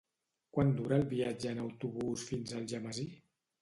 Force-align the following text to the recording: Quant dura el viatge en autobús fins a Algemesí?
Quant 0.57 0.71
dura 0.79 0.97
el 1.03 1.05
viatge 1.13 1.53
en 1.53 1.63
autobús 1.69 2.27
fins 2.35 2.53
a 2.53 2.61
Algemesí? 2.65 3.11